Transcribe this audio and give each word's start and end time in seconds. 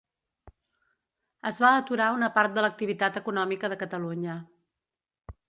Es 1.49 1.59
va 1.63 1.71
aturar 1.81 2.07
una 2.15 2.31
part 2.39 2.57
de 2.57 2.65
l’activitat 2.67 3.21
econòmica 3.23 3.71
de 3.75 3.79
Catalunya. 3.85 4.41